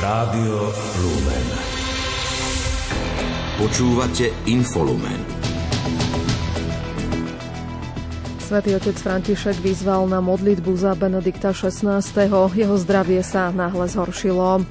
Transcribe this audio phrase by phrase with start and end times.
[0.00, 0.72] Rádio
[1.04, 1.46] Lumen.
[3.60, 5.20] Počúvate Infolumen.
[8.40, 12.00] Svetý otec František vyzval na modlitbu za Benedikta XVI.
[12.32, 14.64] Jeho zdravie sa náhle zhoršilo.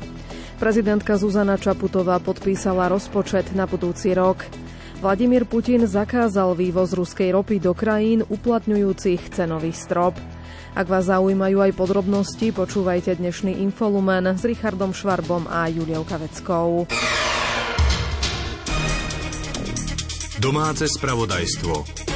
[0.57, 4.41] Prezidentka Zuzana Čaputová podpísala rozpočet na budúci rok.
[4.98, 10.18] Vladimír Putin zakázal vývoz ruskej ropy do krajín uplatňujúcich cenový strop.
[10.77, 16.85] Ak vás zaujímajú aj podrobnosti, počúvajte dnešný Infolumen s Richardom Švarbom a Juliou Kaveckou.
[20.38, 22.09] Domáce spravodajstvo.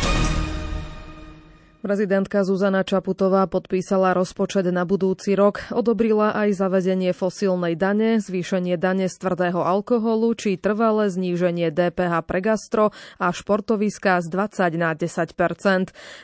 [1.84, 9.12] Prezidentka Zuzana Čaputová podpísala rozpočet na budúci rok, odobrila aj zavedenie fosílnej dane, zvýšenie dane
[9.12, 15.36] z tvrdého alkoholu či trvalé zníženie DPH pre gastro a športoviská z 20 na 10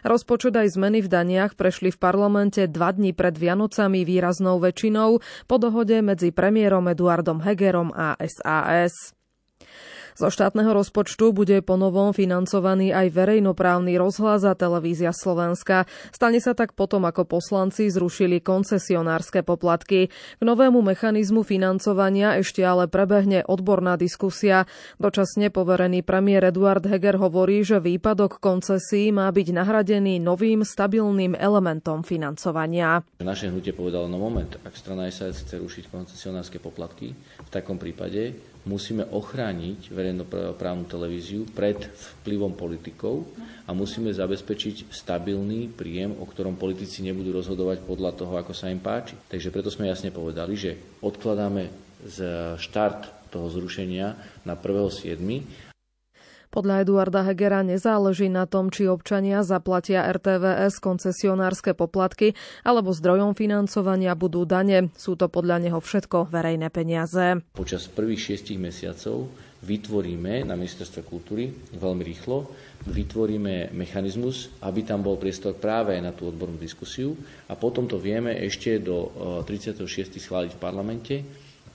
[0.07, 5.55] Rozpočet aj zmeny v daniach prešli v parlamente dva dní pred Vianocami výraznou väčšinou po
[5.59, 9.18] dohode medzi premiérom Eduardom Hegerom a SAS.
[10.17, 15.85] Zo štátneho rozpočtu bude ponovom financovaný aj verejnoprávny rozhlas a televízia Slovenska.
[16.09, 20.09] Stane sa tak potom, ako poslanci zrušili koncesionárske poplatky.
[20.09, 24.65] K novému mechanizmu financovania ešte ale prebehne odborná diskusia.
[24.97, 32.01] Dočasne poverený premiér Eduard Heger hovorí, že výpadok koncesí má byť nahradený novým stabilným elementom
[32.05, 33.03] financovania.
[33.19, 38.35] Naše hnutie povedalo, no moment, ak strana SAS chce rušiť koncesionárske poplatky, v takom prípade
[38.69, 41.89] musíme ochrániť verejnoprávnu televíziu pred
[42.21, 43.25] vplyvom politikov
[43.65, 48.77] a musíme zabezpečiť stabilný príjem, o ktorom politici nebudú rozhodovať podľa toho, ako sa im
[48.77, 49.17] páči.
[49.25, 51.73] Takže preto sme jasne povedali, že odkladáme
[52.05, 52.17] z
[52.61, 54.13] štart toho zrušenia
[54.45, 55.68] na 1.7.
[56.49, 62.33] Podľa Eduarda Hegera nezáleží na tom, či občania zaplatia RTVS koncesionárske poplatky
[62.65, 64.89] alebo zdrojom financovania budú dane.
[64.97, 67.45] Sú to podľa neho všetko verejné peniaze.
[67.53, 69.29] Počas prvých šiestich mesiacov
[69.61, 72.49] vytvoríme na ministerstve kultúry veľmi rýchlo,
[72.89, 77.13] vytvoríme mechanizmus, aby tam bol priestor práve na tú odbornú diskusiu
[77.45, 79.11] a potom to vieme ešte do
[79.45, 79.85] 36.
[79.85, 81.15] E, schváliť v parlamente,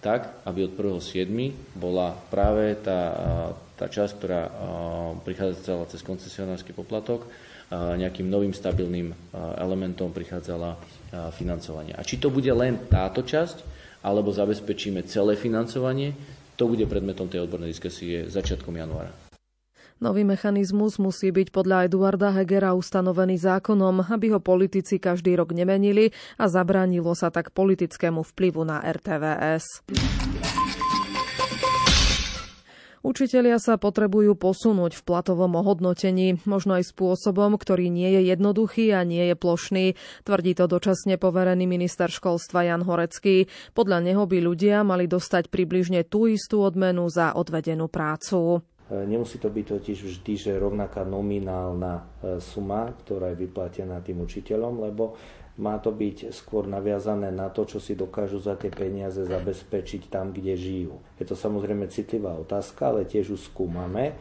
[0.01, 1.31] tak, aby od 1.7.
[1.77, 3.01] bola práve tá
[3.75, 4.43] tá časť, ktorá
[5.27, 7.27] prichádzala cez koncesionársky poplatok,
[7.75, 10.79] nejakým novým stabilným elementom prichádzala
[11.35, 11.95] financovanie.
[11.99, 13.67] A či to bude len táto časť,
[14.05, 16.15] alebo zabezpečíme celé financovanie,
[16.55, 19.11] to bude predmetom tej odbornej diskusie začiatkom januára.
[20.03, 26.11] Nový mechanizmus musí byť podľa Eduarda Hegera ustanovený zákonom, aby ho politici každý rok nemenili
[26.37, 29.87] a zabránilo sa tak politickému vplyvu na RTVS.
[33.04, 39.04] Učitelia sa potrebujú posunúť v platovom ohodnotení, možno aj spôsobom, ktorý nie je jednoduchý a
[39.04, 39.92] nie je plošný,
[40.25, 43.44] tvrdí to dočasne poverený minister školstva Jan Horecký.
[43.76, 48.65] Podľa neho by ľudia mali dostať približne tú istú odmenu za odvedenú prácu.
[48.88, 52.03] E, nemusí to byť totiž vždy, že rovnaká nominálna e,
[52.41, 55.12] suma, ktorá je vyplatená tým učiteľom, lebo
[55.54, 60.34] má to byť skôr naviazané na to, čo si dokážu za tie peniaze zabezpečiť tam,
[60.34, 60.98] kde žijú.
[61.19, 64.19] Je to samozrejme citlivá otázka, ale tiež ju skúmame.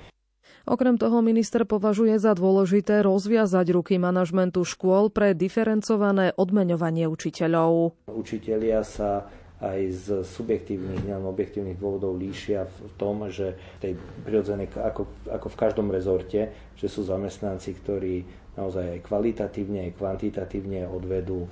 [0.64, 8.00] Okrem toho minister považuje za dôležité rozviazať ruky manažmentu škôl pre diferencované odmeňovanie učiteľov.
[8.08, 9.28] Učitelia sa
[9.64, 13.96] aj z subjektívnych, nielen objektívnych dôvodov líšia v tom, že tej
[14.28, 20.86] prirodzenej, ako, ako v každom rezorte, že sú zamestnanci, ktorí naozaj aj kvalitatívne, aj kvantitatívne
[20.86, 21.50] odvedú e,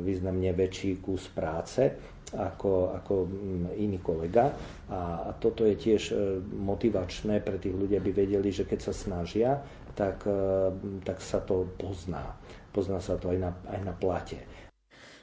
[0.00, 1.92] významne väčší kus práce
[2.32, 4.52] ako, ako mm, iný kolega.
[4.88, 9.60] A, toto je tiež e, motivačné pre tých ľudí, aby vedeli, že keď sa snažia,
[9.92, 10.72] tak, e,
[11.04, 12.32] tak sa to pozná.
[12.72, 14.40] Pozná sa to aj na, aj na plate.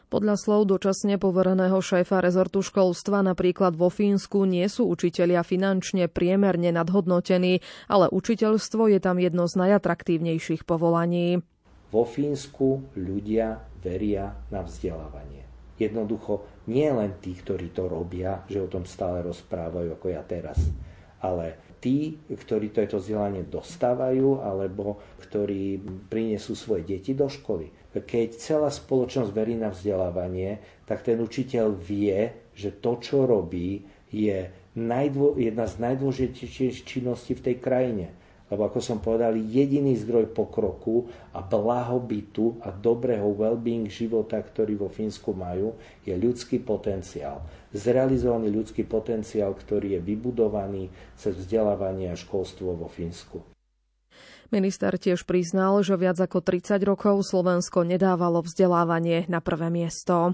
[0.10, 6.74] Podľa slov dočasne povereného šéfa rezortu školstva napríklad vo Fínsku nie sú učitelia finančne priemerne
[6.74, 11.46] nadhodnotení, ale učiteľstvo je tam jedno z najatraktívnejších povolaní.
[11.94, 15.46] Vo Fínsku ľudia veria na vzdelávanie.
[15.78, 20.58] Jednoducho nie len tí, ktorí to robia, že o tom stále rozprávajú ako ja teraz,
[21.22, 25.78] ale tí, ktorí to, vzdelanie dostávajú alebo ktorí
[26.10, 32.30] prinesú svoje deti do školy keď celá spoločnosť verí na vzdelávanie, tak ten učiteľ vie,
[32.54, 33.82] že to, čo robí,
[34.14, 38.08] je najdô, jedna z najdôležitejších činností v tej krajine.
[38.50, 41.06] Lebo ako som povedal, jediný zdroj pokroku
[41.38, 47.46] a blahobytu a dobrého well-being života, ktorý vo Fínsku majú, je ľudský potenciál.
[47.70, 53.59] Zrealizovaný ľudský potenciál, ktorý je vybudovaný cez vzdelávanie a školstvo vo Fínsku.
[54.50, 60.34] Minister tiež priznal, že viac ako 30 rokov Slovensko nedávalo vzdelávanie na prvé miesto.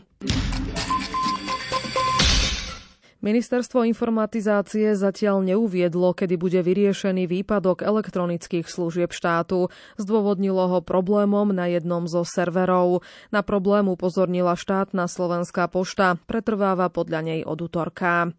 [3.25, 9.73] Ministerstvo informatizácie zatiaľ neuviedlo, kedy bude vyriešený výpadok elektronických služieb štátu.
[9.97, 13.01] Zdôvodnilo ho problémom na jednom zo serverov.
[13.33, 16.21] Na problém upozornila štátna slovenská pošta.
[16.29, 18.29] Pretrváva podľa nej od útorka.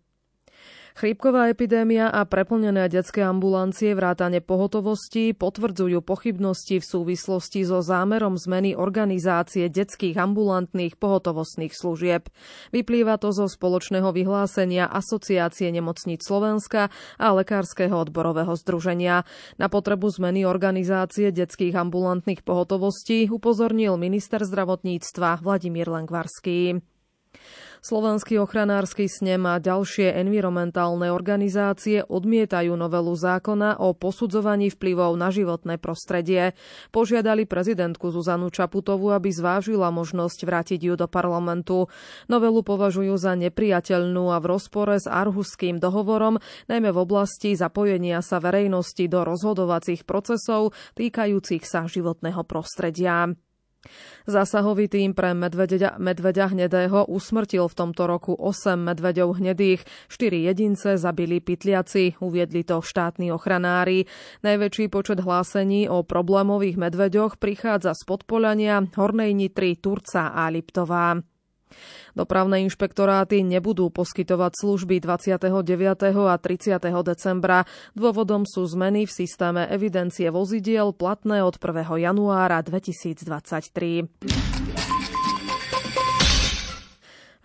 [0.97, 8.73] Chrípková epidémia a preplnené detské ambulancie vrátane pohotovosti potvrdzujú pochybnosti v súvislosti so zámerom zmeny
[8.73, 12.33] organizácie detských ambulantných pohotovostných služieb.
[12.73, 16.89] Vyplýva to zo spoločného vyhlásenia Asociácie nemocníc Slovenska
[17.21, 19.29] a Lekárskeho odborového združenia.
[19.61, 26.96] Na potrebu zmeny organizácie detských ambulantných pohotovostí upozornil minister zdravotníctva Vladimír Lengvarský.
[27.87, 35.79] Slovenský ochranársky snem a ďalšie environmentálne organizácie odmietajú novelu zákona o posudzovaní vplyvov na životné
[35.79, 36.59] prostredie.
[36.91, 41.87] Požiadali prezidentku Zuzanu Čaputovu, aby zvážila možnosť vrátiť ju do parlamentu.
[42.27, 48.43] Novelu považujú za nepriateľnú a v rozpore s Arhuským dohovorom, najmä v oblasti zapojenia sa
[48.43, 53.31] verejnosti do rozhodovacích procesov týkajúcich sa životného prostredia.
[54.27, 60.99] Zásahový tým pre medvedia, medvedia hnedého usmrtil v tomto roku 8 medveďov hnedých, 4 jedince
[60.99, 64.11] zabili pytliaci, uviedli to štátni ochranári.
[64.43, 71.36] Najväčší počet hlásení o problémových medveďoch prichádza z Podpolania, Hornej Nitry, Turca a Liptová.
[72.17, 76.17] Dopravné inšpektoráty nebudú poskytovať služby 29.
[76.17, 76.81] a 30.
[77.05, 77.69] decembra.
[77.93, 81.85] Dôvodom sú zmeny v systéme evidencie vozidiel platné od 1.
[82.01, 84.09] januára 2023.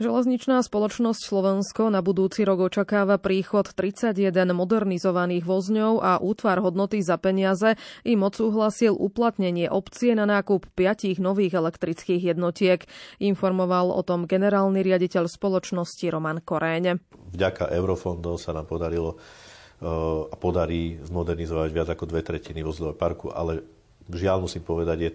[0.02, 7.22] Železničná spoločnosť Slovensko na budúci rok očakáva príchod 31 modernizovaných vozňov a útvar hodnoty za
[7.22, 12.82] peniaze im odsúhlasil uplatnenie opcie na nákup piatich nových elektrických jednotiek.
[13.22, 16.98] Informoval o tom generálny riaditeľ spoločnosti Roman Koréň.
[17.38, 19.86] Vďaka eurofondov sa nám podarilo e,
[20.26, 23.62] a podarí zmodernizovať viac ako dve tretiny vozlového parku, ale
[24.10, 25.10] žiaľ musím povedať, je,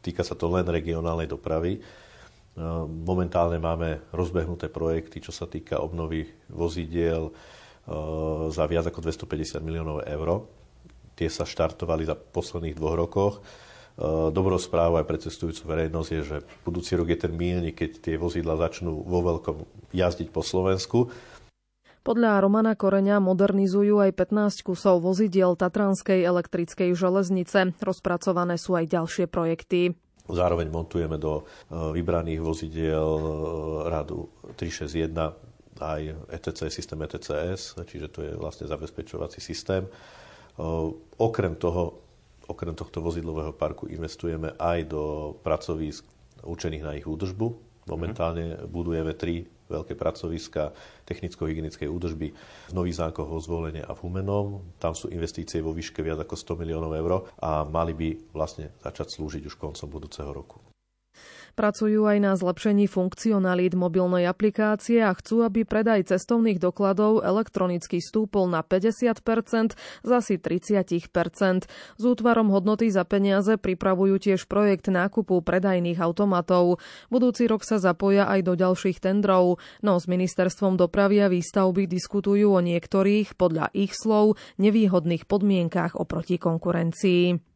[0.00, 1.84] týka sa to len regionálnej dopravy
[2.88, 10.02] momentálne máme rozbehnuté projekty, čo sa týka obnovy vozidiel ehm, za viac ako 250 miliónov
[10.02, 10.44] eur.
[11.14, 13.34] Tie sa štartovali za posledných dvoch rokoch.
[13.38, 16.36] Ehm, dobrou správou aj pre cestujúcu verejnosť je, že
[16.66, 19.56] budúci rok je ten mílnik, keď tie vozidla začnú vo veľkom
[19.94, 21.08] jazdiť po Slovensku.
[22.00, 27.76] Podľa Romana Koreňa modernizujú aj 15 kusov vozidiel Tatranskej elektrickej železnice.
[27.76, 30.00] Rozpracované sú aj ďalšie projekty.
[30.28, 31.42] Zároveň montujeme do e,
[31.96, 33.26] vybraných vozidiel e,
[33.88, 35.50] radu 361
[35.80, 39.86] aj ETC, systém ETCS, čiže to je vlastne zabezpečovací systém.
[39.86, 39.90] E,
[41.16, 42.04] okrem toho,
[42.50, 45.02] okrem tohto vozidlového parku investujeme aj do
[45.40, 46.04] pracovísk
[46.42, 47.46] určených na ich údržbu.
[47.88, 50.74] Momentálne budujeme tri veľké pracoviska
[51.06, 54.74] technicko-hygienickej údržby v Nových zákoch o zvolenie a v Humenom.
[54.82, 59.14] Tam sú investície vo výške viac ako 100 miliónov eur a mali by vlastne začať
[59.14, 60.58] slúžiť už koncom budúceho roku.
[61.58, 68.48] Pracujú aj na zlepšení funkcionalít mobilnej aplikácie a chcú, aby predaj cestovných dokladov elektronicky stúpol
[68.48, 69.76] na 50%,
[70.06, 71.68] z asi 30%.
[72.00, 76.80] S útvarom hodnoty za peniaze pripravujú tiež projekt nákupu predajných automatov.
[77.12, 82.56] Budúci rok sa zapoja aj do ďalších tendrov, no s ministerstvom dopravy a výstavby diskutujú
[82.56, 87.49] o niektorých, podľa ich slov, nevýhodných podmienkách oproti konkurencii.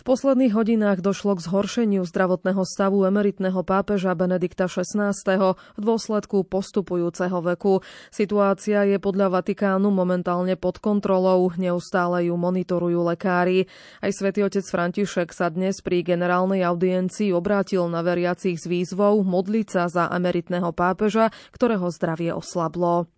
[0.00, 5.12] V posledných hodinách došlo k zhoršeniu zdravotného stavu emeritného pápeža Benedikta XVI.
[5.52, 7.84] v dôsledku postupujúceho veku.
[8.08, 13.68] Situácia je podľa Vatikánu momentálne pod kontrolou, neustále ju monitorujú lekári.
[14.00, 19.66] Aj svätý otec František sa dnes pri generálnej audiencii obrátil na veriacich s výzvou modliť
[19.68, 23.12] sa za emeritného pápeža, ktorého zdravie oslablo.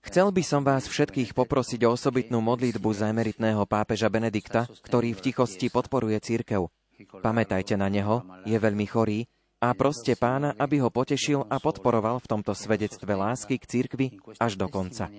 [0.00, 5.20] Chcel by som vás všetkých poprosiť o osobitnú modlitbu za emeritného pápeža Benedikta, ktorý v
[5.28, 6.72] tichosti podporuje církev.
[7.20, 9.28] Pamätajte na neho, je veľmi chorý
[9.60, 14.06] a proste pána, aby ho potešil a podporoval v tomto svedectve lásky k církvi
[14.40, 15.12] až do konca.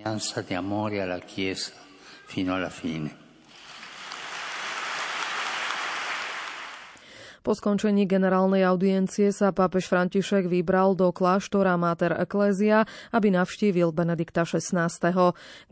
[7.42, 14.46] Po skončení generálnej audiencie sa pápež František vybral do kláštora Mater Ecclesia, aby navštívil Benedikta
[14.46, 14.86] XVI.
[14.86, 15.18] K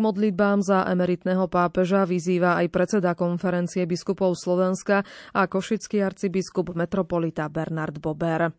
[0.02, 8.02] modlitbám za emeritného pápeža vyzýva aj predseda konferencie biskupov Slovenska a košický arcibiskup metropolita Bernard
[8.02, 8.50] Bober.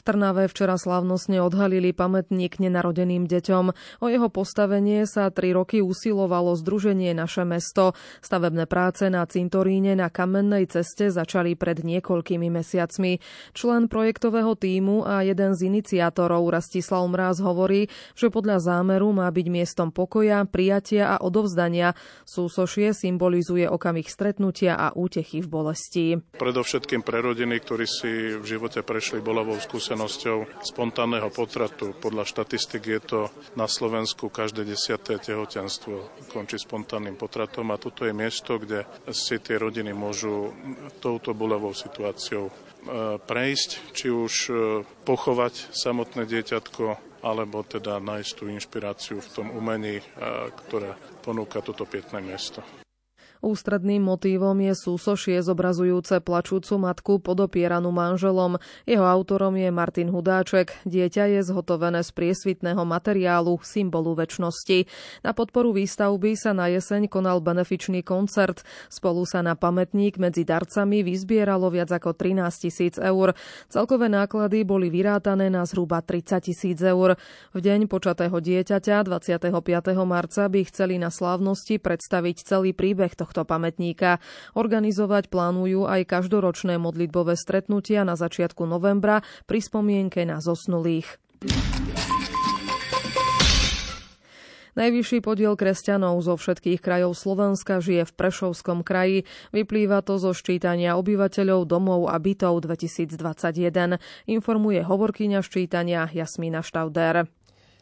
[0.00, 3.64] V Trnave včera slávnostne odhalili pamätník nenarodeným deťom.
[4.00, 7.92] O jeho postavenie sa tri roky usilovalo Združenie Naše mesto.
[8.24, 13.20] Stavebné práce na cintoríne na kamennej ceste začali pred niekoľkými mesiacmi.
[13.52, 19.46] Člen projektového týmu a jeden z iniciátorov Rastislav Mráz hovorí, že podľa zámeru má byť
[19.52, 21.92] miestom pokoja, prijatia a odovzdania.
[22.24, 26.06] Súsošie symbolizuje okamih stretnutia a útechy v bolesti.
[26.40, 31.90] Predovšetkým pre rodiny, ktorí si v živote prešli bolavou skúsenosťou skúsenosťou spontánneho potratu.
[31.98, 33.20] Podľa štatistik je to
[33.58, 39.58] na Slovensku každé desiaté tehotenstvo končí spontánnym potratom a toto je miesto, kde si tie
[39.58, 40.54] rodiny môžu
[41.02, 42.52] touto bolavou situáciou e,
[43.18, 44.52] prejsť, či už e,
[44.86, 50.04] pochovať samotné dieťatko, alebo teda nájsť tú inšpiráciu v tom umení, e,
[50.54, 50.94] ktoré
[51.26, 52.62] ponúka toto pietné miesto.
[53.40, 58.60] Ústredným motívom je súsošie zobrazujúce plačúcu matku podopieranú manželom.
[58.84, 60.76] Jeho autorom je Martin Hudáček.
[60.84, 64.84] Dieťa je zhotovené z priesvitného materiálu, symbolu väčšnosti.
[65.24, 68.60] Na podporu výstavby sa na jeseň konal benefičný koncert.
[68.92, 73.32] Spolu sa na pamätník medzi darcami vyzbieralo viac ako 13 tisíc eur.
[73.72, 77.16] Celkové náklady boli vyrátané na zhruba 30 tisíc eur.
[77.56, 79.48] V deň počatého dieťaťa 25.
[80.04, 84.18] marca by chceli na slávnosti predstaviť celý príbeh tohto tohto pamätníka.
[84.58, 91.14] Organizovať plánujú aj každoročné modlitbové stretnutia na začiatku novembra pri spomienke na zosnulých.
[94.70, 99.26] Najvyšší podiel kresťanov zo všetkých krajov Slovenska žije v Prešovskom kraji.
[99.50, 103.98] Vyplýva to zo ščítania obyvateľov domov a bytov 2021,
[104.30, 107.26] informuje hovorkyňa ščítania Jasmína Štauder.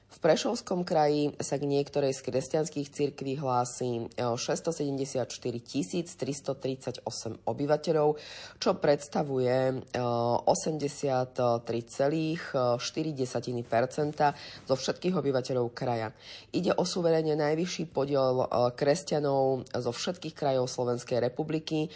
[0.08, 7.04] V Prešovskom kraji sa k niektorej z kresťanských cirkví hlási 674 338
[7.44, 8.08] obyvateľov,
[8.56, 11.92] čo predstavuje 83,4%
[14.64, 16.08] zo všetkých obyvateľov kraja.
[16.56, 21.92] Ide o suverene najvyšší podiel kresťanov zo všetkých krajov Slovenskej republiky.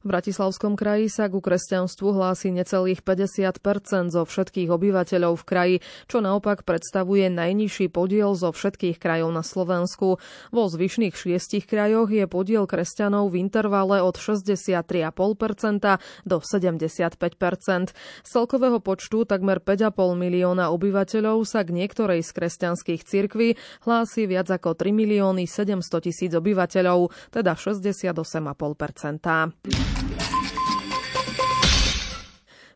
[0.00, 5.76] V Bratislavskom kraji sa ku kresťanstvu hlási necelých 50% zo všetkých obyvateľov v kraji,
[6.08, 10.16] čo naopak predstavuje najnižší podiel zo všetkých krajov na Slovensku.
[10.56, 15.12] Vo zvyšných šiestich krajoch je podiel kresťanov v intervale od 63,5%
[16.24, 17.20] do 75
[17.60, 17.92] Z
[18.24, 24.80] celkového počtu takmer 5,5 milióna obyvateľov sa k niektorej z kresťanských cirkví hlási viac ako
[24.80, 28.16] 3 milióny 700 tisíc obyvateľov, teda 68,5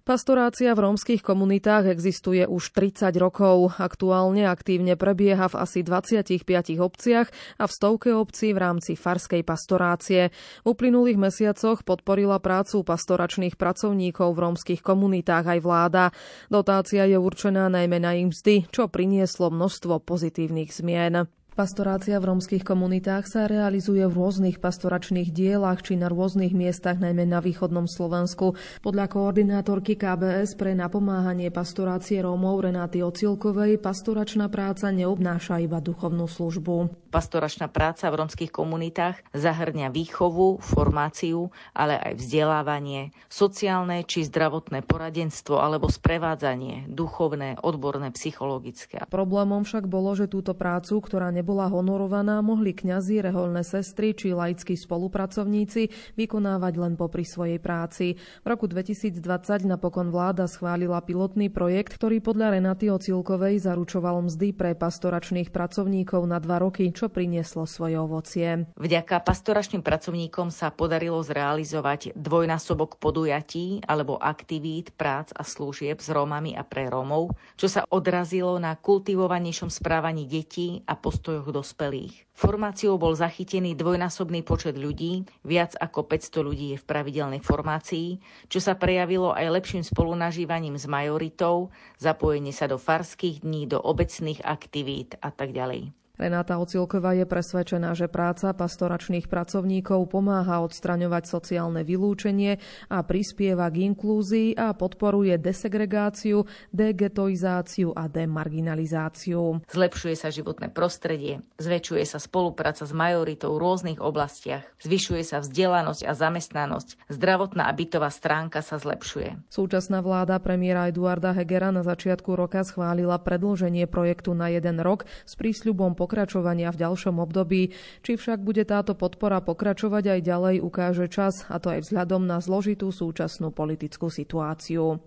[0.05, 3.73] Pastorácia v rómskych komunitách existuje už 30 rokov.
[3.81, 6.45] Aktuálne aktívne prebieha v asi 25
[6.77, 10.29] obciach a v stovke obcí v rámci farskej pastorácie.
[10.61, 16.05] V uplynulých mesiacoch podporila prácu pastoračných pracovníkov v rómskych komunitách aj vláda.
[16.53, 21.33] Dotácia je určená najmä na im mzdy, čo prinieslo množstvo pozitívnych zmien.
[21.55, 27.31] Pastorácia v rómskych komunitách sa realizuje v rôznych pastoračných dielach či na rôznych miestach, najmä
[27.31, 28.59] na východnom Slovensku.
[28.83, 36.91] Podľa koordinátorky KBS pre napomáhanie pastorácie Rómov Renáty Ocilkovej pastoračná práca neobnáša iba duchovnú službu.
[37.15, 45.63] Pastoračná práca v rómskych komunitách zahrňa výchovu, formáciu, ale aj vzdelávanie, sociálne či zdravotné poradenstvo
[45.63, 49.07] alebo sprevádzanie, duchovné, odborné, psychologické.
[49.07, 54.81] Problémom však bolo, že túto prácu, ktorá nebola honorovaná, mohli kňazi, reholné sestry či laickí
[54.81, 58.17] spolupracovníci vykonávať len popri svojej práci.
[58.17, 59.21] V roku 2020
[59.69, 66.41] napokon vláda schválila pilotný projekt, ktorý podľa Renaty Ocilkovej zaručoval mzdy pre pastoračných pracovníkov na
[66.41, 68.65] dva roky, čo prinieslo svoje ovocie.
[68.81, 76.57] Vďaka pastoračným pracovníkom sa podarilo zrealizovať dvojnásobok podujatí alebo aktivít, prác a služieb s Rómami
[76.57, 82.15] a pre Rómov, čo sa odrazilo na kultivovanejšom správaní detí a postoj postojoch dospelých.
[82.35, 88.63] Formáciou bol zachytený dvojnásobný počet ľudí, viac ako 500 ľudí je v pravidelnej formácii, čo
[88.63, 95.19] sa prejavilo aj lepším spolunažívaním s majoritou, zapojenie sa do farských dní, do obecných aktivít
[95.19, 96.04] a tak ďalej.
[96.15, 103.91] Renáta Ocilková je presvedčená, že práca pastoračných pracovníkov pomáha odstraňovať sociálne vylúčenie a prispieva k
[103.91, 109.67] inklúzii a podporuje desegregáciu, degetoizáciu a demarginalizáciu.
[109.67, 116.07] Zlepšuje sa životné prostredie, zväčšuje sa spolupráca s majoritou v rôznych oblastiach, zvyšuje sa vzdelanosť
[116.07, 119.51] a zamestnanosť, zdravotná a bytová stránka sa zlepšuje.
[119.51, 125.35] Súčasná vláda premiéra Eduarda Hegera na začiatku roka schválila predlženie projektu na jeden rok s
[125.35, 127.73] prísľubom pokračovania v ďalšom období.
[128.05, 132.45] Či však bude táto podpora pokračovať aj ďalej, ukáže čas, a to aj vzhľadom na
[132.45, 135.01] zložitú súčasnú politickú situáciu.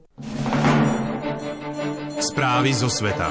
[2.17, 3.29] Správy zo sveta.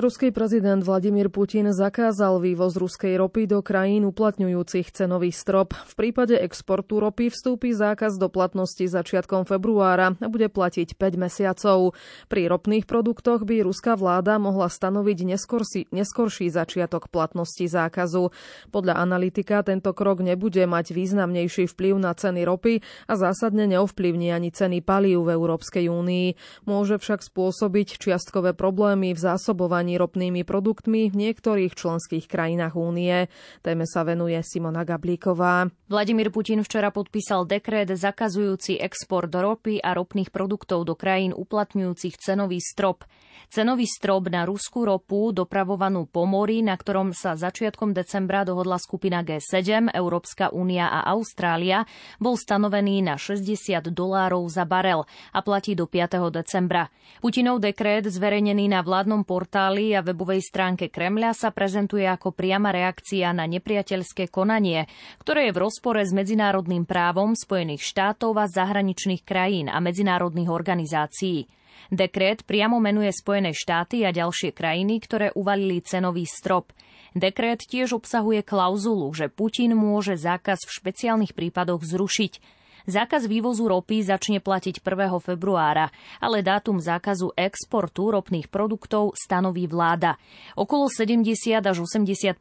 [0.00, 5.76] Ruský prezident Vladimír Putin zakázal vývoz ruskej ropy do krajín uplatňujúcich cenový strop.
[5.76, 11.92] V prípade exportu ropy vstúpi zákaz do platnosti začiatkom februára a bude platiť 5 mesiacov.
[12.32, 18.32] Pri ropných produktoch by ruská vláda mohla stanoviť neskorší, neskorší začiatok platnosti zákazu.
[18.72, 24.48] Podľa analytika tento krok nebude mať významnejší vplyv na ceny ropy a zásadne neovplyvní ani
[24.48, 26.40] ceny palív v Európskej únii.
[26.64, 33.26] Môže však spôsobiť čiastkové problémy v zásobovaní obchodovaní ropnými produktmi v niektorých členských krajinách únie.
[33.62, 35.70] Téme sa venuje Simona Gablíková.
[35.90, 42.62] Vladimír Putin včera podpísal dekret zakazujúci export ropy a ropných produktov do krajín uplatňujúcich cenový
[42.62, 43.02] strop.
[43.50, 49.26] Cenový strop na ruskú ropu dopravovanú po mori, na ktorom sa začiatkom decembra dohodla skupina
[49.26, 51.82] G7, Európska únia a Austrália,
[52.22, 55.02] bol stanovený na 60 dolárov za barel
[55.34, 56.30] a platí do 5.
[56.30, 56.94] decembra.
[57.18, 63.32] Putinov dekret, zverejnený na vládnom portáli a webovej stránke Kremľa, sa prezentuje ako priama reakcia
[63.32, 64.84] na nepriateľské konanie,
[65.24, 71.48] ktoré je v rozpore s medzinárodným právom Spojených štátov a zahraničných krajín a medzinárodných organizácií.
[71.88, 76.76] Dekret priamo menuje Spojené štáty a ďalšie krajiny, ktoré uvalili cenový strop.
[77.16, 82.59] Dekret tiež obsahuje klauzulu, že Putin môže zákaz v špeciálnych prípadoch zrušiť.
[82.88, 85.20] Zákaz vývozu ropy začne platiť 1.
[85.20, 90.16] februára, ale dátum zákazu exportu ropných produktov stanoví vláda.
[90.56, 92.40] Okolo 70 až 85%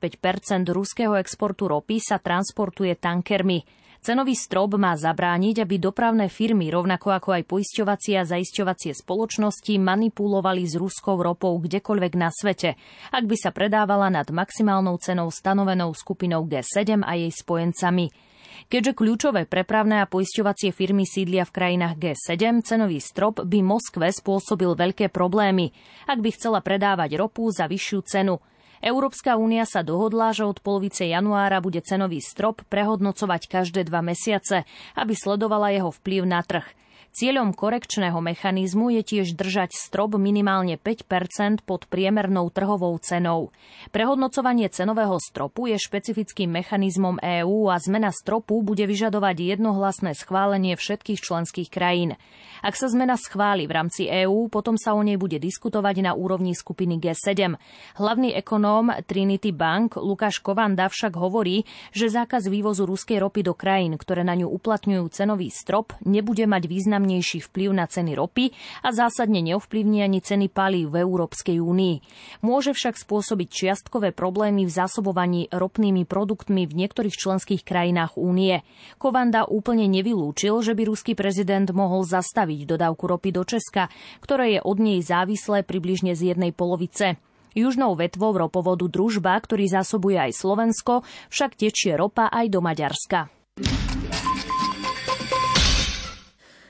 [0.72, 3.68] ruského exportu ropy sa transportuje tankermi.
[4.00, 10.64] Cenový strop má zabrániť, aby dopravné firmy, rovnako ako aj poisťovacie a zaisťovacie spoločnosti manipulovali
[10.64, 12.80] s ruskou ropou kdekoľvek na svete,
[13.12, 18.29] ak by sa predávala nad maximálnou cenou stanovenou skupinou G7 a jej spojencami.
[18.68, 24.76] Keďže kľúčové prepravné a poisťovacie firmy sídlia v krajinách G7, cenový strop by Moskve spôsobil
[24.76, 25.72] veľké problémy,
[26.12, 28.36] ak by chcela predávať ropu za vyššiu cenu.
[28.80, 34.64] Európska únia sa dohodla, že od polovice januára bude cenový strop prehodnocovať každé dva mesiace,
[34.96, 36.68] aby sledovala jeho vplyv na trh.
[37.10, 43.50] Cieľom korekčného mechanizmu je tiež držať strop minimálne 5% pod priemernou trhovou cenou.
[43.90, 51.18] Prehodnocovanie cenového stropu je špecifickým mechanizmom EÚ a zmena stropu bude vyžadovať jednohlasné schválenie všetkých
[51.18, 52.14] členských krajín.
[52.62, 56.54] Ak sa zmena schváli v rámci EÚ, potom sa o nej bude diskutovať na úrovni
[56.54, 57.58] skupiny G7.
[57.98, 63.98] Hlavný ekonóm Trinity Bank Lukáš Kovanda však hovorí, že zákaz vývozu ruskej ropy do krajín,
[63.98, 68.52] ktoré na ňu uplatňujú cenový strop, nebude mať význam významnejší vplyv na ceny ropy
[68.84, 71.96] a zásadne neovplyvní ani ceny palív v Európskej únii.
[72.44, 78.68] Môže však spôsobiť čiastkové problémy v zásobovaní ropnými produktmi v niektorých členských krajinách únie.
[79.00, 83.88] Kovanda úplne nevylúčil, že by ruský prezident mohol zastaviť dodávku ropy do Česka,
[84.20, 87.16] ktoré je od nej závislé približne z jednej polovice.
[87.56, 91.02] Južnou vetvou ropovodu Družba, ktorý zásobuje aj Slovensko,
[91.34, 93.32] však tečie ropa aj do Maďarska.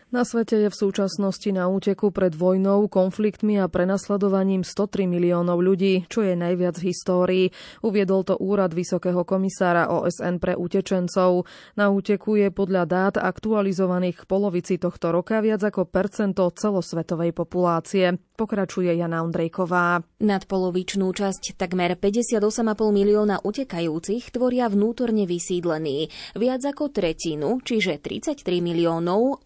[0.10, 6.10] Na svete je v súčasnosti na úteku pred vojnou, konfliktmi a prenasledovaním 103 miliónov ľudí,
[6.10, 7.46] čo je najviac v histórii.
[7.86, 11.46] Uviedol to úrad Vysokého komisára OSN pre utečencov.
[11.78, 18.18] Na úteku je podľa dát aktualizovaných k polovici tohto roka viac ako percento celosvetovej populácie.
[18.34, 20.02] Pokračuje Jana Ondrejková.
[20.24, 26.10] Nadpolovičnú časť takmer 58,5 milióna utekajúcich tvoria vnútorne vysídlení.
[26.34, 29.44] Viac ako tretinu, čiže 33 miliónov,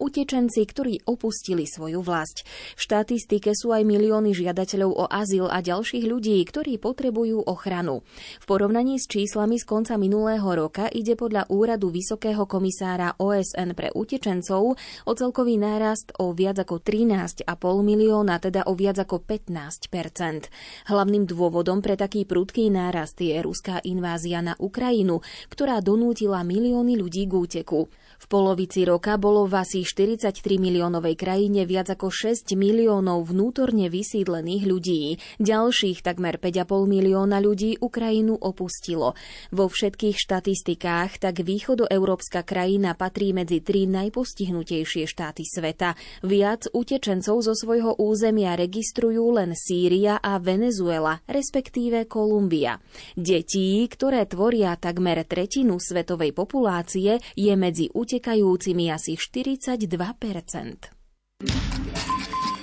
[0.54, 2.46] utečenci, ktorí opustili svoju vlast.
[2.78, 8.06] V štatistike sú aj milióny žiadateľov o azyl a ďalších ľudí, ktorí potrebujú ochranu.
[8.38, 13.90] V porovnaní s číslami z konca minulého roka ide podľa úradu Vysokého komisára OSN pre
[13.90, 17.50] utečencov o celkový nárast o viac ako 13,5
[17.82, 20.46] milióna, teda o viac ako 15%
[20.86, 27.26] Hlavným dôvodom pre taký prudký nárast je ruská invázia na Ukrajinu, ktorá donútila milióny ľudí
[27.26, 27.80] k úteku.
[28.24, 34.64] V polovici roka bolo v asi 43 miliónovej krajine viac ako 6 miliónov vnútorne vysídlených
[34.64, 35.20] ľudí.
[35.44, 39.12] Ďalších takmer 5,5 milióna ľudí Ukrajinu opustilo.
[39.52, 45.92] Vo všetkých štatistikách tak východoeurópska krajina patrí medzi tri najpostihnutejšie štáty sveta.
[46.24, 52.80] Viac utečencov zo svojho územia registrujú len Sýria a Venezuela, respektíve Kolumbia.
[53.20, 60.94] Detí, ktoré tvoria takmer tretinu svetovej populácie, je medzi utekajúcimi asi 42%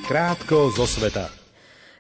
[0.08, 1.41] Krátko zo sveta.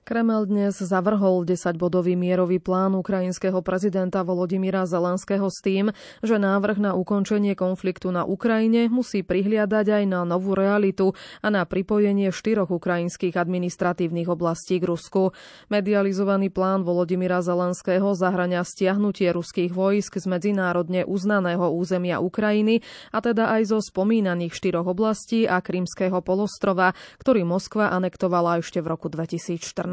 [0.02, 5.94] Kreml dnes zavrhol 10-bodový mierový plán ukrajinského prezidenta Volodymyra Zelenského s tým,
[6.26, 11.14] že návrh na ukončenie konfliktu na Ukrajine musí prihliadať aj na novú realitu
[11.46, 15.38] a na pripojenie štyroch ukrajinských administratívnych oblastí k Rusku.
[15.70, 22.82] Medializovaný plán Volodymyra Zelenského zahrania stiahnutie ruských vojsk z medzinárodne uznaného územia Ukrajiny
[23.14, 28.98] a teda aj zo spomínaných štyroch oblastí a Krymského polostrova, ktorý Moskva anektovala ešte v
[28.98, 29.91] roku 2014.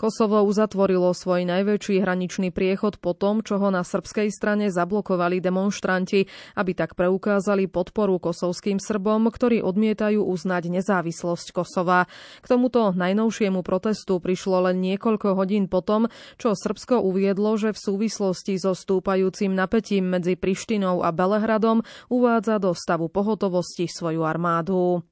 [0.00, 6.26] Kosovo uzatvorilo svoj najväčší hraničný priechod po tom, čo ho na srbskej strane zablokovali demonstranti,
[6.58, 12.10] aby tak preukázali podporu kosovským Srbom, ktorí odmietajú uznať nezávislosť Kosova.
[12.42, 16.08] K tomuto najnovšiemu protestu prišlo len niekoľko hodín potom,
[16.40, 22.74] čo Srbsko uviedlo, že v súvislosti so stúpajúcim napätím medzi Prištinou a Belehradom uvádza do
[22.74, 25.04] stavu pohotovosti svoju armádu.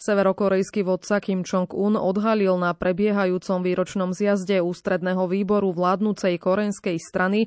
[0.00, 7.46] Severokorejský vodca Kim Jong-un odhalil na prebiehajúcom výročnom zjazde ústredného výboru vládnucej korejskej strany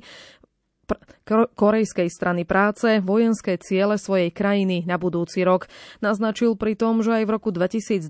[1.56, 5.66] korejskej strany práce vojenské ciele svojej krajiny na budúci rok.
[6.04, 8.06] Naznačil pri tom, že aj v roku 2023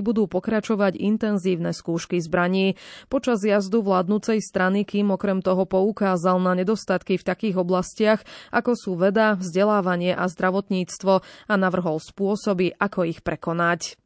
[0.00, 2.78] budú pokračovať intenzívne skúšky zbraní.
[3.10, 8.22] Počas jazdu vládnucej strany kým okrem toho poukázal na nedostatky v takých oblastiach,
[8.54, 11.12] ako sú veda, vzdelávanie a zdravotníctvo
[11.50, 14.03] a navrhol spôsoby, ako ich prekonať.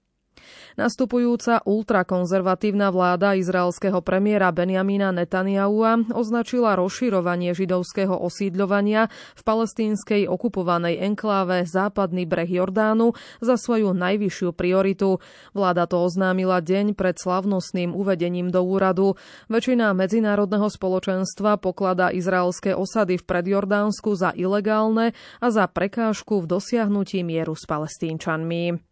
[0.79, 11.67] Nastupujúca ultrakonzervatívna vláda izraelského premiéra Benjamina Netanyahua označila rozširovanie židovského osídľovania v palestínskej okupovanej enkláve
[11.67, 15.19] západný breh Jordánu za svoju najvyššiu prioritu.
[15.51, 19.19] Vláda to oznámila deň pred slavnostným uvedením do úradu.
[19.51, 25.11] Väčšina medzinárodného spoločenstva poklada izraelské osady v predjordánsku za ilegálne
[25.43, 28.88] a za prekážku v dosiahnutí mieru s palestínčanmi.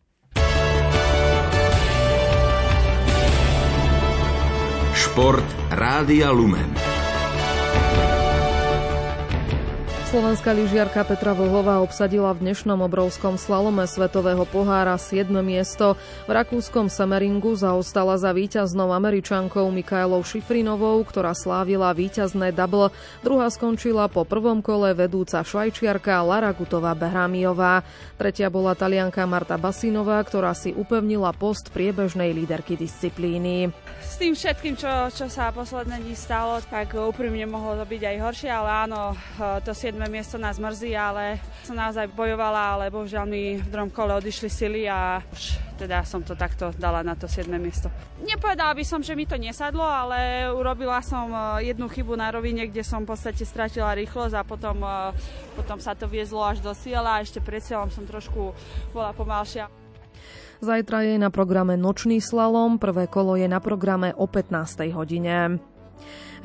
[5.16, 6.85] Šport Rádia Lumen.
[10.06, 15.26] Slovenská lyžiarka Petra Vlhová obsadila v dnešnom obrovskom slalome Svetového pohára 7.
[15.42, 15.98] miesto.
[16.24, 22.94] V rakúskom Semeringu zaostala za víťaznou američankou Mikaelou Šifrinovou, ktorá slávila víťazné double.
[23.26, 27.82] Druhá skončila po prvom kole vedúca švajčiarka Lara Gutová Behramiová.
[28.14, 33.74] Tretia bola talianka Marta Basinová, ktorá si upevnila post priebežnej líderky disciplíny.
[34.06, 38.16] S tým všetkým, čo, čo sa posledné dní stalo, tak úprimne mohlo to byť aj
[38.22, 39.18] horšie, ale áno,
[39.66, 40.12] to 7 7.
[40.12, 44.84] miesto nás mrzí, ale som naozaj bojovala, ale bohužiaľ mi v druhom kole odišli sily
[44.84, 47.48] a už teda som to takto dala na to 7.
[47.56, 47.88] miesto.
[48.20, 52.68] Nepovedala by som, že mi to nesadlo, ale urobila som e, jednu chybu na rovine,
[52.68, 55.16] kde som v podstate stratila rýchlosť a potom, e,
[55.56, 58.52] potom sa to viezlo až do cieľa a ešte pred cieľom som trošku
[58.92, 59.72] bola pomalšia.
[60.60, 64.92] Zajtra je na programe nočný slalom, prvé kolo je na programe o 15.
[64.92, 65.56] hodine.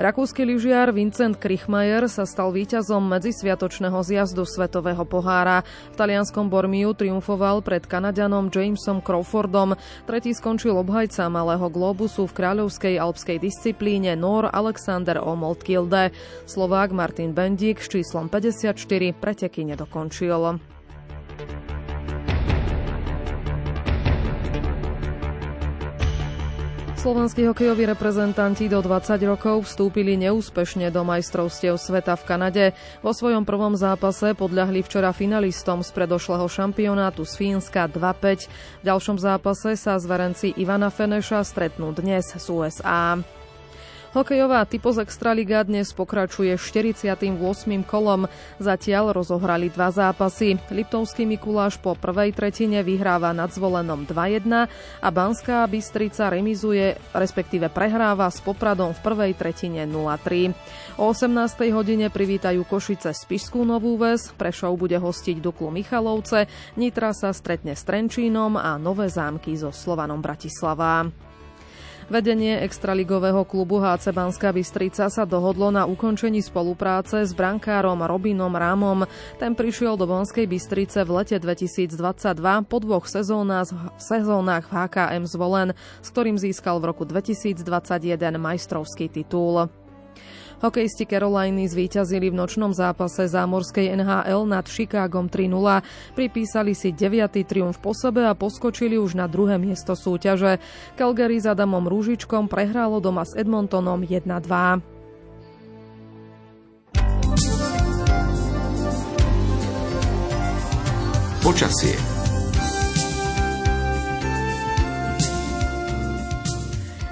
[0.02, 5.62] Rakúsky lyžiar Vincent Krichmajer sa stal víťazom medzisviatočného zjazdu Svetového pohára.
[5.94, 9.78] V talianskom Bormiu triumfoval pred Kanadianom Jamesom Crawfordom.
[10.10, 16.10] Tretí skončil obhajca malého globusu v kráľovskej alpskej disciplíne Nor Alexander Omolt-Kilde.
[16.50, 18.74] Slovák Martin Bendík s číslom 54
[19.22, 20.58] preteky nedokončil.
[27.02, 32.66] Slovenskí hokejoví reprezentanti do 20 rokov vstúpili neúspešne do majstrovstiev sveta v Kanade.
[33.02, 38.46] Vo svojom prvom zápase podľahli včera finalistom z predošlého šampionátu z Fínska 2-5.
[38.46, 43.18] V ďalšom zápase sa zverenci Ivana Feneša stretnú dnes z USA.
[44.12, 47.32] Hokejová typos Extraliga dnes pokračuje 48.
[47.88, 48.28] kolom.
[48.60, 50.60] Zatiaľ rozohrali dva zápasy.
[50.68, 54.68] Liptovský Mikuláš po prvej tretine vyhráva nad zvolenom 2-1
[55.00, 61.00] a Banská Bystrica remizuje, respektíve prehráva s Popradom v prvej tretine 0-3.
[61.00, 61.72] O 18.
[61.72, 67.88] hodine privítajú Košice Spišskú Novú Ves, Prešov bude hostiť Duklu Michalovce, Nitra sa stretne s
[67.88, 71.31] Trenčínom a Nové zámky so Slovanom Bratislava.
[72.12, 79.08] Vedenie extraligového klubu HC Banská Bystrica sa dohodlo na ukončení spolupráce s brankárom Robinom Rámom.
[79.40, 81.96] Ten prišiel do Banskej Bystrice v lete 2022
[82.68, 85.72] po dvoch sezónach, sezónach v HKM zvolen,
[86.04, 87.64] s ktorým získal v roku 2021
[88.36, 89.72] majstrovský titul.
[90.62, 95.82] Hokejisti Caroliny zvíťazili v nočnom zápase zámorskej NHL nad Chicagom 3-0.
[96.14, 97.34] Pripísali si 9.
[97.50, 100.62] triumf po sebe a poskočili už na druhé miesto súťaže.
[100.94, 104.86] Calgary s Adamom Rúžičkom prehrálo doma s Edmontonom 1-2.
[111.42, 112.11] Počasie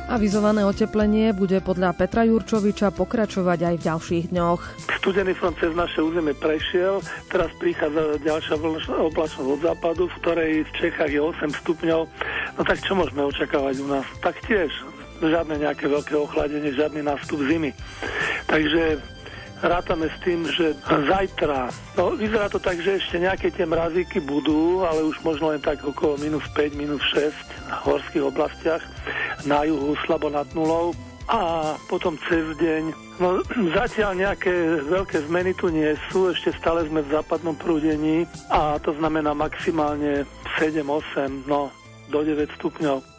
[0.09, 4.61] Avizované oteplenie bude podľa Petra Jurčoviča pokračovať aj v ďalších dňoch.
[4.97, 6.97] Studený front cez naše územie prešiel,
[7.29, 8.57] teraz prichádza ďalšia
[8.89, 12.01] oblačnosť od západu, v ktorej v Čechách je 8 stupňov.
[12.57, 14.05] No tak čo môžeme očakávať u nás?
[14.17, 14.73] Tak tiež
[15.21, 17.69] žiadne nejaké veľké ochladenie, žiadny nástup zimy.
[18.49, 18.97] Takže
[19.61, 24.83] rátame s tým, že zajtra, no vyzerá to tak, že ešte nejaké tie mrazíky budú,
[24.87, 27.33] ale už možno len tak okolo minus 5, minus 6
[27.67, 28.83] na horských oblastiach,
[29.43, 30.95] na juhu slabo nad nulou
[31.29, 32.83] a potom cez deň.
[33.21, 33.43] No
[33.75, 38.95] zatiaľ nejaké veľké zmeny tu nie sú, ešte stále sme v západnom prúdení a to
[38.97, 40.25] znamená maximálne
[40.57, 41.69] 7-8, no
[42.09, 43.18] do 9 stupňov.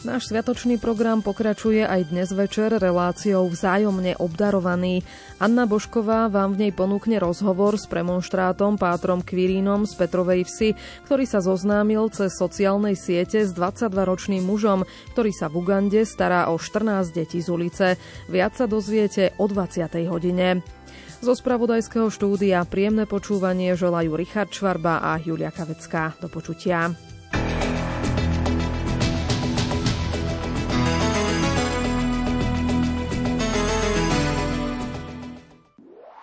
[0.00, 5.04] Náš sviatočný program pokračuje aj dnes večer reláciou vzájomne obdarovaný.
[5.36, 10.72] Anna Bošková vám v nej ponúkne rozhovor s premonštrátom Pátrom Kvirínom z Petrovej vsi,
[11.04, 16.56] ktorý sa zoznámil cez sociálnej siete s 22-ročným mužom, ktorý sa v Ugande stará o
[16.56, 17.86] 14 detí z ulice.
[18.32, 19.84] Viac sa dozviete o 20.
[20.08, 20.64] hodine.
[21.20, 26.16] Zo spravodajského štúdia príjemné počúvanie želajú Richard Čvarba a Julia Kavecká.
[26.24, 27.09] Do počutia.